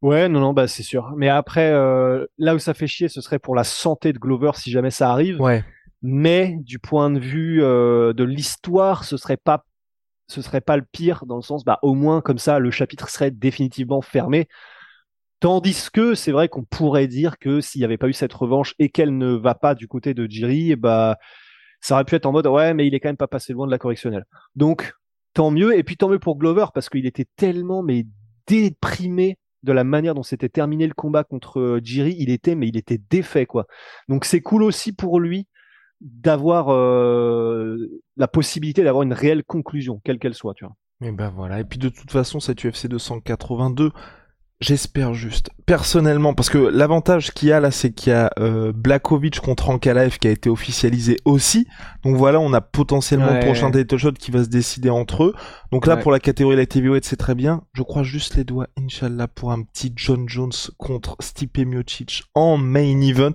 Ouais, 0.00 0.28
non, 0.28 0.40
non, 0.40 0.52
bah 0.52 0.66
c'est 0.66 0.82
sûr. 0.82 1.12
Mais 1.16 1.28
après, 1.28 1.70
euh, 1.70 2.26
là 2.36 2.56
où 2.56 2.58
ça 2.58 2.74
fait 2.74 2.88
chier, 2.88 3.06
ce 3.08 3.20
serait 3.20 3.38
pour 3.38 3.54
la 3.54 3.62
santé 3.62 4.12
de 4.12 4.18
Glover 4.18 4.50
si 4.56 4.72
jamais 4.72 4.90
ça 4.90 5.12
arrive. 5.12 5.40
Ouais. 5.40 5.62
Mais 6.02 6.56
du 6.60 6.78
point 6.78 7.10
de 7.10 7.20
vue 7.20 7.62
euh, 7.62 8.12
de 8.12 8.24
l'histoire, 8.24 9.04
ce 9.04 9.16
serait 9.16 9.36
pas, 9.36 9.64
ce 10.28 10.42
serait 10.42 10.60
pas 10.60 10.76
le 10.76 10.84
pire 10.90 11.24
dans 11.26 11.36
le 11.36 11.42
sens, 11.42 11.64
bah 11.64 11.78
au 11.82 11.94
moins 11.94 12.20
comme 12.20 12.38
ça, 12.38 12.58
le 12.58 12.70
chapitre 12.70 13.08
serait 13.08 13.30
définitivement 13.30 14.02
fermé. 14.02 14.48
Tandis 15.40 15.88
que 15.92 16.14
c'est 16.14 16.32
vrai 16.32 16.48
qu'on 16.48 16.64
pourrait 16.64 17.08
dire 17.08 17.38
que 17.38 17.60
s'il 17.60 17.80
n'y 17.80 17.84
avait 17.84 17.98
pas 17.98 18.08
eu 18.08 18.12
cette 18.12 18.32
revanche 18.32 18.74
et 18.78 18.88
qu'elle 18.90 19.16
ne 19.16 19.32
va 19.32 19.54
pas 19.54 19.74
du 19.74 19.88
côté 19.88 20.14
de 20.14 20.26
Jiri, 20.26 20.76
bah 20.76 21.18
ça 21.80 21.94
aurait 21.94 22.04
pu 22.04 22.14
être 22.14 22.26
en 22.26 22.32
mode 22.32 22.46
ouais, 22.46 22.74
mais 22.74 22.86
il 22.86 22.94
est 22.94 23.00
quand 23.00 23.08
même 23.08 23.16
pas 23.16 23.26
passé 23.26 23.52
loin 23.52 23.66
de 23.66 23.72
la 23.72 23.78
correctionnelle. 23.78 24.24
Donc 24.54 24.94
tant 25.34 25.50
mieux. 25.50 25.76
Et 25.76 25.82
puis 25.82 25.96
tant 25.96 26.08
mieux 26.08 26.18
pour 26.18 26.38
Glover 26.38 26.66
parce 26.74 26.88
qu'il 26.88 27.06
était 27.06 27.26
tellement 27.36 27.82
mais 27.82 28.06
déprimé 28.46 29.38
de 29.62 29.72
la 29.72 29.84
manière 29.84 30.14
dont 30.14 30.22
s'était 30.22 30.48
terminé 30.48 30.86
le 30.86 30.94
combat 30.94 31.24
contre 31.24 31.60
euh, 31.60 31.80
Jiri, 31.82 32.16
il 32.18 32.30
était, 32.30 32.56
mais 32.56 32.66
il 32.66 32.76
était 32.76 32.98
défait, 32.98 33.46
quoi. 33.46 33.66
Donc 34.08 34.24
c'est 34.24 34.40
cool 34.40 34.64
aussi 34.64 34.92
pour 34.92 35.20
lui 35.20 35.46
d'avoir 36.02 36.72
euh, 36.72 37.76
la 38.16 38.28
possibilité 38.28 38.82
d'avoir 38.82 39.02
une 39.02 39.12
réelle 39.12 39.44
conclusion, 39.44 40.00
quelle 40.04 40.18
qu'elle 40.18 40.34
soit, 40.34 40.54
tu 40.54 40.64
vois. 40.64 40.74
Et 41.04 41.10
ben 41.10 41.30
voilà. 41.30 41.60
Et 41.60 41.64
puis 41.64 41.78
de 41.78 41.88
toute 41.88 42.10
façon, 42.10 42.40
cette 42.40 42.64
UFC 42.64 42.86
282, 42.86 43.90
J'espère 44.62 45.12
juste, 45.12 45.50
personnellement, 45.66 46.34
parce 46.34 46.48
que 46.48 46.56
l'avantage 46.56 47.32
qu'il 47.32 47.48
y 47.48 47.52
a 47.52 47.58
là, 47.58 47.72
c'est 47.72 47.90
qu'il 47.90 48.12
y 48.12 48.14
a 48.14 48.30
euh, 48.38 48.72
Blakovic 48.72 49.40
contre 49.40 49.70
Ankalaev 49.70 50.18
qui 50.18 50.28
a 50.28 50.30
été 50.30 50.48
officialisé 50.48 51.16
aussi. 51.24 51.66
Donc 52.04 52.14
voilà, 52.14 52.38
on 52.38 52.52
a 52.52 52.60
potentiellement 52.60 53.34
le 53.34 53.40
prochain 53.40 53.72
title 53.72 53.96
shot 53.96 54.12
qui 54.12 54.30
va 54.30 54.44
se 54.44 54.48
décider 54.48 54.88
entre 54.88 55.24
eux. 55.24 55.34
Donc 55.72 55.88
là, 55.88 55.96
pour 55.96 56.12
la 56.12 56.20
catégorie 56.20 56.54
light 56.54 56.76
heavyweight, 56.76 57.04
c'est 57.04 57.16
très 57.16 57.34
bien. 57.34 57.62
Je 57.72 57.82
crois 57.82 58.04
juste 58.04 58.36
les 58.36 58.44
doigts, 58.44 58.68
Inch'Allah, 58.78 59.26
pour 59.26 59.50
un 59.50 59.64
petit 59.64 59.92
John 59.96 60.28
Jones 60.28 60.52
contre 60.78 61.16
Stipe 61.18 61.58
Miocic 61.58 62.22
en 62.36 62.56
main 62.56 63.00
event 63.00 63.32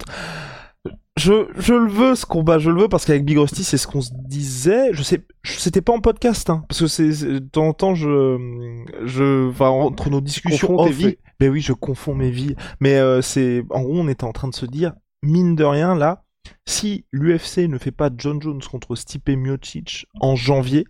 je, 1.17 1.47
je 1.57 1.73
le 1.73 1.87
veux 1.87 2.15
ce 2.15 2.25
combat, 2.25 2.59
je 2.59 2.69
le 2.69 2.81
veux 2.81 2.87
parce 2.87 3.05
qu'avec 3.05 3.25
Big 3.25 3.37
Rusty, 3.37 3.63
c'est 3.63 3.77
ce 3.77 3.87
qu'on 3.87 4.01
se 4.01 4.11
disait. 4.13 4.89
Je 4.93 5.03
sais, 5.03 5.25
c'était 5.43 5.81
pas 5.81 5.93
en 5.93 5.99
podcast, 5.99 6.49
hein, 6.49 6.63
parce 6.69 6.81
que 6.81 6.87
c'est 6.87 7.09
de 7.09 7.39
temps 7.39 7.67
en 7.67 7.73
temps, 7.73 7.95
je, 7.95 8.83
je, 9.03 9.49
enfin 9.49 9.69
entre 9.69 10.09
nos 10.09 10.21
discussions, 10.21 10.79
off, 10.79 10.91
vies. 10.91 11.17
Ben 11.39 11.49
oui, 11.49 11.61
je 11.61 11.73
confonds 11.73 12.15
mes 12.15 12.29
vies. 12.29 12.55
Mais 12.79 12.95
euh, 12.95 13.21
c'est, 13.21 13.63
en 13.71 13.81
gros, 13.81 13.99
on 13.99 14.07
était 14.07 14.23
en 14.23 14.31
train 14.31 14.47
de 14.47 14.55
se 14.55 14.65
dire, 14.65 14.93
mine 15.23 15.55
de 15.55 15.63
rien, 15.63 15.95
là, 15.95 16.23
si 16.65 17.05
l'UFC 17.11 17.67
ne 17.67 17.77
fait 17.77 17.91
pas 17.91 18.09
John 18.15 18.41
Jones 18.41 18.61
contre 18.61 18.95
Stipe 18.95 19.29
Miocic 19.29 20.05
en 20.19 20.35
janvier, 20.35 20.85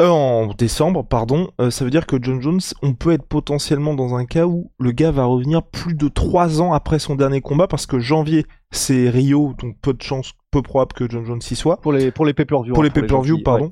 euh, 0.00 0.08
en 0.08 0.54
décembre, 0.54 1.04
pardon, 1.06 1.50
euh, 1.60 1.70
ça 1.70 1.84
veut 1.84 1.90
dire 1.90 2.06
que 2.06 2.16
John 2.20 2.40
Jones, 2.40 2.60
on 2.80 2.94
peut 2.94 3.12
être 3.12 3.26
potentiellement 3.26 3.94
dans 3.94 4.14
un 4.14 4.24
cas 4.24 4.46
où 4.46 4.70
le 4.78 4.90
gars 4.90 5.10
va 5.10 5.24
revenir 5.24 5.62
plus 5.62 5.92
de 5.92 6.08
3 6.08 6.62
ans 6.62 6.72
après 6.72 6.98
son 6.98 7.14
dernier 7.14 7.42
combat, 7.42 7.68
parce 7.68 7.84
que 7.84 7.98
janvier, 7.98 8.46
c'est 8.70 9.10
Rio, 9.10 9.52
donc 9.58 9.76
peu 9.82 9.92
de 9.92 10.00
chance, 10.00 10.32
peu 10.50 10.62
probable 10.62 10.94
que 10.94 11.10
John 11.10 11.26
Jones 11.26 11.42
y 11.50 11.54
soit. 11.54 11.78
Pour 11.82 11.92
les, 11.92 12.10
pour 12.10 12.24
les 12.24 12.32
pay-per-view. 12.32 12.72
Pour 12.72 12.82
les 12.82 12.88
pay-per-view, 12.90 13.42
pardon. 13.42 13.70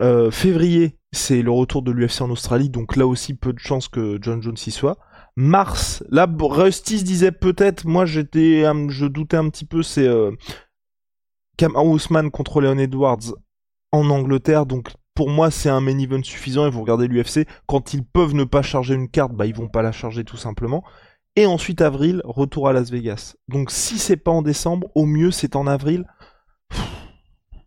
Euh, 0.00 0.30
février, 0.30 0.96
c'est 1.12 1.42
le 1.42 1.50
retour 1.50 1.82
de 1.82 1.92
l'UFC 1.92 2.22
en 2.22 2.30
Australie, 2.30 2.70
donc 2.70 2.96
là 2.96 3.06
aussi, 3.06 3.34
peu 3.34 3.52
de 3.52 3.58
chance 3.58 3.88
que 3.88 4.18
John 4.22 4.42
Jones 4.42 4.56
y 4.66 4.70
soit. 4.70 4.96
Mars, 5.36 6.02
là, 6.08 6.26
Rusty 6.40 7.00
se 7.00 7.04
disait 7.04 7.32
peut-être, 7.32 7.84
moi 7.84 8.06
j'étais, 8.06 8.64
je 8.88 9.06
doutais 9.06 9.36
un 9.36 9.50
petit 9.50 9.66
peu, 9.66 9.82
c'est 9.82 10.08
Cam 11.58 11.76
Ousmane 11.76 12.30
contre 12.30 12.62
Leon 12.62 12.78
Edwards 12.78 13.34
en 13.92 14.08
Angleterre, 14.08 14.64
donc 14.64 14.88
pour 15.18 15.30
moi, 15.30 15.50
c'est 15.50 15.68
un 15.68 15.80
main 15.80 15.98
event 15.98 16.22
suffisant. 16.22 16.64
Et 16.64 16.70
vous 16.70 16.80
regardez 16.80 17.08
l'UFC, 17.08 17.44
quand 17.66 17.92
ils 17.92 18.04
peuvent 18.04 18.34
ne 18.34 18.44
pas 18.44 18.62
charger 18.62 18.94
une 18.94 19.10
carte, 19.10 19.32
bah 19.32 19.46
ils 19.46 19.54
vont 19.54 19.66
pas 19.66 19.82
la 19.82 19.90
charger 19.90 20.22
tout 20.22 20.36
simplement. 20.36 20.84
Et 21.34 21.44
ensuite 21.44 21.80
avril, 21.80 22.22
retour 22.24 22.68
à 22.68 22.72
Las 22.72 22.92
Vegas. 22.92 23.34
Donc 23.48 23.72
si 23.72 23.98
c'est 23.98 24.16
pas 24.16 24.30
en 24.30 24.42
décembre, 24.42 24.86
au 24.94 25.06
mieux 25.06 25.32
c'est 25.32 25.56
en 25.56 25.66
avril. 25.66 26.06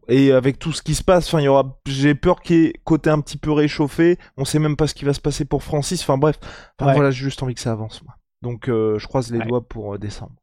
Et 0.08 0.31
avec 0.31 0.60
tout 0.60 0.72
ce 0.72 0.81
qui 0.81 0.96
se 0.96 1.03
passe, 1.03 1.27
enfin, 1.27 1.41
il 1.41 1.43
y 1.43 1.48
aura, 1.50 1.77
j'ai 1.86 2.15
peur 2.15 2.39
qu'il 2.39 2.55
y 2.55 2.65
ait 2.67 2.74
côté 2.86 3.10
un 3.10 3.20
petit 3.20 3.38
peu 3.38 3.51
réchauffé. 3.51 4.17
On 4.38 4.46
sait 4.46 4.60
même 4.60 4.77
pas 4.77 4.88
ce 4.88 4.93
qui 4.93 5.03
va 5.03 5.12
se 5.12 5.20
passer 5.20 5.43
pour 5.43 5.62
Francis. 5.62 6.01
Enfin 6.03 6.17
bref, 6.17 6.39
voilà, 6.79 7.12
j'ai 7.12 7.25
juste 7.25 7.43
envie 7.43 7.55
que 7.55 7.60
ça 7.60 7.74
avance. 7.74 8.01
Moi. 8.05 8.15
Donc 8.41 8.70
euh, 8.70 8.98
je 8.98 9.08
croise 9.08 9.29
les 9.29 9.39
doigts 9.39 9.67
pour 9.67 9.96
euh, 9.96 9.98
décembre. 9.98 10.38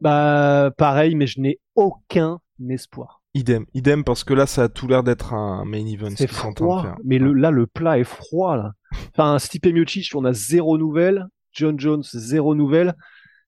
Bah 0.00 0.70
pareil, 0.78 1.16
mais 1.16 1.26
je 1.26 1.38
n'ai 1.38 1.60
aucun 1.74 2.40
espoir. 2.70 3.20
Idem, 3.36 3.66
idem, 3.74 4.04
parce 4.04 4.22
que 4.22 4.32
là, 4.32 4.46
ça 4.46 4.64
a 4.64 4.68
tout 4.68 4.86
l'air 4.86 5.02
d'être 5.02 5.34
un 5.34 5.64
main 5.64 5.84
event. 5.86 6.14
C'est 6.16 6.30
froid, 6.30 6.94
mais 7.04 7.18
le, 7.18 7.32
là, 7.32 7.50
le 7.50 7.66
plat 7.66 7.98
est 7.98 8.04
froid, 8.04 8.56
là. 8.56 8.72
Enfin, 9.10 9.40
Stipe 9.40 9.66
Miocic, 9.66 10.12
on 10.14 10.24
a 10.24 10.32
zéro 10.32 10.78
nouvelle. 10.78 11.26
John 11.52 11.78
Jones, 11.78 12.02
zéro 12.02 12.54
nouvelle. 12.54 12.94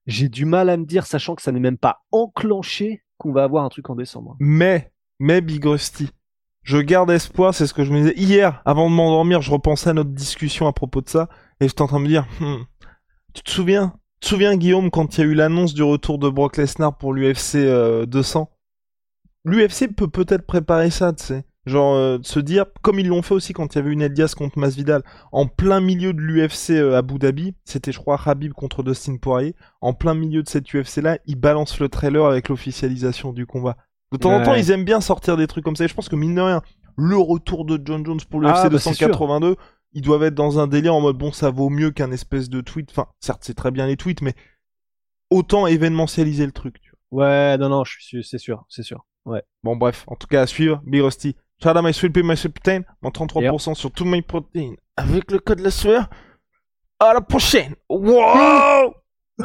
J'ai 0.06 0.28
du 0.28 0.44
mal 0.44 0.70
à 0.70 0.76
me 0.76 0.84
dire, 0.84 1.06
sachant 1.06 1.36
que 1.36 1.42
ça 1.42 1.52
n'est 1.52 1.60
même 1.60 1.78
pas 1.78 2.02
enclenché, 2.10 3.04
qu'on 3.16 3.32
va 3.32 3.44
avoir 3.44 3.64
un 3.64 3.68
truc 3.68 3.88
en 3.88 3.94
décembre. 3.94 4.36
Mais, 4.40 4.92
mais 5.20 5.40
Big 5.40 5.64
Rusty, 5.64 6.10
je 6.62 6.78
garde 6.78 7.10
espoir, 7.10 7.54
c'est 7.54 7.68
ce 7.68 7.74
que 7.74 7.84
je 7.84 7.92
me 7.92 7.98
disais. 7.98 8.14
Hier, 8.16 8.62
avant 8.64 8.90
de 8.90 8.94
m'endormir, 8.94 9.40
je 9.40 9.52
repensais 9.52 9.90
à 9.90 9.92
notre 9.92 10.10
discussion 10.10 10.66
à 10.66 10.72
propos 10.72 11.00
de 11.00 11.08
ça, 11.08 11.28
et 11.60 11.68
j'étais 11.68 11.82
en 11.82 11.86
train 11.86 11.98
de 11.98 12.04
me 12.04 12.08
dire, 12.08 12.26
hmm, 12.40 12.64
tu 13.34 13.42
te 13.42 13.50
souviens, 13.50 13.94
tu 14.20 14.20
te 14.20 14.26
souviens, 14.26 14.56
Guillaume, 14.56 14.90
quand 14.90 15.16
il 15.16 15.20
y 15.20 15.24
a 15.24 15.26
eu 15.26 15.34
l'annonce 15.34 15.74
du 15.74 15.84
retour 15.84 16.18
de 16.18 16.28
Brock 16.28 16.56
Lesnar 16.56 16.96
pour 16.98 17.12
l'UFC 17.12 17.56
200 18.06 18.50
l'UFC 19.46 19.94
peut 19.94 20.08
peut-être 20.08 20.46
préparer 20.46 20.90
ça, 20.90 21.12
tu 21.12 21.24
sais. 21.24 21.44
Genre, 21.64 21.94
euh, 21.94 22.18
se 22.22 22.38
dire, 22.38 22.66
comme 22.82 23.00
ils 23.00 23.08
l'ont 23.08 23.22
fait 23.22 23.34
aussi 23.34 23.52
quand 23.52 23.74
il 23.74 23.78
y 23.78 23.80
avait 23.80 23.92
une 23.92 24.02
Elias 24.02 24.34
contre 24.36 24.58
Masvidal, 24.58 25.02
en 25.32 25.46
plein 25.46 25.80
milieu 25.80 26.12
de 26.12 26.20
l'UFC 26.20 26.70
à 26.70 26.72
euh, 26.74 26.98
Abu 26.98 27.18
Dhabi, 27.18 27.54
c'était 27.64 27.90
je 27.90 27.98
crois 27.98 28.20
Habib 28.24 28.52
contre 28.52 28.84
Dustin 28.84 29.16
Poirier, 29.16 29.56
en 29.80 29.92
plein 29.92 30.14
milieu 30.14 30.44
de 30.44 30.48
cette 30.48 30.72
UFC-là, 30.72 31.18
ils 31.26 31.34
balancent 31.34 31.80
le 31.80 31.88
trailer 31.88 32.24
avec 32.24 32.48
l'officialisation 32.48 33.32
du 33.32 33.46
combat. 33.46 33.76
De 34.12 34.18
temps 34.18 34.32
en 34.32 34.44
temps, 34.44 34.54
ils 34.54 34.70
aiment 34.70 34.84
bien 34.84 35.00
sortir 35.00 35.36
des 35.36 35.48
trucs 35.48 35.64
comme 35.64 35.74
ça, 35.74 35.84
et 35.84 35.88
je 35.88 35.94
pense 35.94 36.08
que 36.08 36.14
mine 36.14 36.36
de 36.36 36.40
rien, 36.40 36.62
le 36.96 37.16
retour 37.16 37.64
de 37.64 37.80
John 37.84 38.06
Jones 38.06 38.20
pour 38.30 38.40
l'UFC 38.40 38.52
ah, 38.54 38.68
282, 38.68 39.54
bah, 39.54 39.60
ils 39.92 40.02
doivent 40.02 40.22
être 40.22 40.34
dans 40.34 40.60
un 40.60 40.68
délire 40.68 40.94
en 40.94 41.00
mode, 41.00 41.18
bon, 41.18 41.32
ça 41.32 41.50
vaut 41.50 41.68
mieux 41.68 41.90
qu'un 41.90 42.12
espèce 42.12 42.48
de 42.48 42.60
tweet, 42.60 42.90
enfin, 42.92 43.08
certes, 43.18 43.42
c'est 43.44 43.54
très 43.54 43.72
bien 43.72 43.88
les 43.88 43.96
tweets, 43.96 44.22
mais 44.22 44.34
autant 45.30 45.66
événementialiser 45.66 46.46
le 46.46 46.52
truc, 46.52 46.80
tu 46.80 46.92
vois. 47.10 47.26
Ouais, 47.26 47.58
non, 47.58 47.70
non, 47.70 47.82
je 47.82 47.98
suis, 47.98 48.22
c'est 48.22 48.38
sûr, 48.38 48.64
c'est 48.68 48.84
sûr. 48.84 49.04
Ouais. 49.26 49.42
Bon, 49.62 49.76
bref, 49.76 50.04
en 50.06 50.14
tout 50.14 50.26
cas, 50.26 50.42
à 50.42 50.46
suivre, 50.46 50.80
Big 50.86 51.02
Rusty. 51.02 51.36
Shout 51.62 51.70
out 51.70 51.82
my 51.82 51.92
sweet 51.92 52.12
pea, 52.12 52.22
my 52.22 52.36
sweet 52.36 52.54
protein, 52.54 52.82
mon 53.02 53.10
33% 53.10 53.74
sur 53.74 53.90
tout 53.90 54.04
mes 54.04 54.22
protéines 54.22 54.76
avec 54.96 55.30
le 55.30 55.38
code 55.38 55.60
la 55.60 55.70
sueur. 55.70 56.08
À 56.98 57.12
la 57.12 57.20
prochaine! 57.20 57.74
Wow! 57.88 58.94